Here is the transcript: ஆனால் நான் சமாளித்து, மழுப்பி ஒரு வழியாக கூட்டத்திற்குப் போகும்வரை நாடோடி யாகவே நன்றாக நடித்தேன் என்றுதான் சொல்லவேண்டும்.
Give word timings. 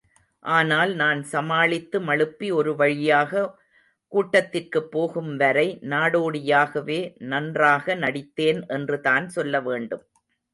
ஆனால் 0.45 0.91
நான் 0.95 1.19
சமாளித்து, 1.23 1.97
மழுப்பி 1.99 2.51
ஒரு 2.51 2.75
வழியாக 2.75 3.43
கூட்டத்திற்குப் 4.11 4.89
போகும்வரை 4.91 5.67
நாடோடி 5.89 6.41
யாகவே 6.47 6.99
நன்றாக 7.27 7.95
நடித்தேன் 7.95 8.65
என்றுதான் 8.69 9.29
சொல்லவேண்டும். 9.35 10.03